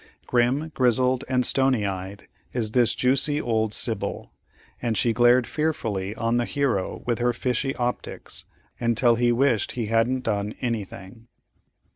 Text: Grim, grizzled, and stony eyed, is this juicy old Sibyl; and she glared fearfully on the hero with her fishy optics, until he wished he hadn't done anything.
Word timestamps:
Grim, 0.25 0.69
grizzled, 0.73 1.23
and 1.29 1.45
stony 1.45 1.85
eyed, 1.85 2.27
is 2.53 2.71
this 2.71 2.95
juicy 2.95 3.39
old 3.39 3.71
Sibyl; 3.71 4.31
and 4.81 4.97
she 4.97 5.13
glared 5.13 5.45
fearfully 5.45 6.15
on 6.15 6.37
the 6.37 6.45
hero 6.45 7.03
with 7.05 7.19
her 7.19 7.33
fishy 7.33 7.75
optics, 7.75 8.45
until 8.79 9.13
he 9.13 9.31
wished 9.31 9.73
he 9.73 9.85
hadn't 9.93 10.23
done 10.23 10.55
anything. 10.59 11.27